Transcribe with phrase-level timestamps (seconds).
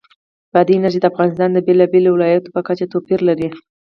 [0.53, 3.47] بادي انرژي د افغانستان د بېلابېلو ولایاتو په کچه توپیر لري.